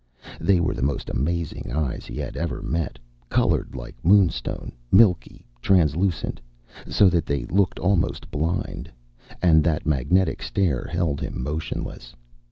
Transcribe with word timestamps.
They 0.39 0.59
were 0.59 0.73
the 0.73 0.81
most 0.81 1.11
amazing 1.11 1.71
eyes 1.71 2.07
he 2.07 2.17
had 2.17 2.35
ever 2.35 2.63
met, 2.63 2.97
colored 3.29 3.75
like 3.75 3.93
moonstone, 4.03 4.71
milkily 4.91 5.45
translucent, 5.61 6.41
so 6.87 7.07
that 7.07 7.27
they 7.27 7.45
looked 7.45 7.77
almost 7.77 8.31
blind. 8.31 8.91
And 9.43 9.63
that 9.63 9.85
magnetic 9.85 10.41
stare 10.41 10.89
held 10.91 11.21
him 11.21 11.43
motionless. 11.43 12.15